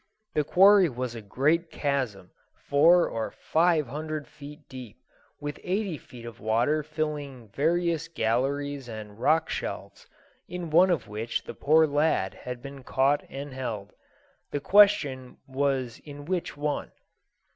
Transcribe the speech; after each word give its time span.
The 0.33 0.43
quarry 0.43 0.89
was 0.89 1.13
a 1.13 1.21
great 1.21 1.69
chasm 1.69 2.31
four 2.55 3.07
or 3.07 3.29
five 3.29 3.85
hundred 3.85 4.27
feet 4.27 4.67
deep, 4.67 4.97
with 5.39 5.59
eighty 5.63 5.95
feet 5.99 6.25
of 6.25 6.39
water 6.39 6.81
filling 6.81 7.49
various 7.49 8.07
galleries 8.07 8.89
and 8.89 9.19
rock 9.19 9.47
shelves, 9.47 10.07
in 10.47 10.71
one 10.71 10.89
of 10.89 11.07
which 11.07 11.43
the 11.43 11.53
poor 11.53 11.85
lad 11.85 12.33
had 12.33 12.63
been 12.63 12.81
caught 12.81 13.23
and 13.29 13.53
held. 13.53 13.93
The 14.49 14.59
question 14.59 15.37
was 15.47 16.01
in 16.03 16.25
which 16.25 16.57
one. 16.57 16.89